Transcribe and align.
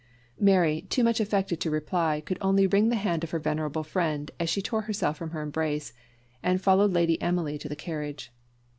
Mary, 0.39 0.81
too 0.89 1.03
much 1.03 1.19
affected 1.19 1.59
to 1.61 1.69
reply, 1.69 2.21
could 2.25 2.39
only 2.41 2.65
wring 2.65 2.89
the 2.89 2.95
hand 2.95 3.23
of 3.23 3.29
her 3.29 3.37
venerable 3.37 3.83
friend, 3.83 4.31
as 4.39 4.49
she 4.49 4.59
tore 4.59 4.81
herself 4.81 5.15
from 5.15 5.29
her 5.29 5.43
embrace, 5.43 5.93
and 6.41 6.59
followed 6.59 6.91
Lady 6.91 7.21
Emily 7.21 7.55
to 7.59 7.69
the 7.69 7.75
carriage. 7.75 8.31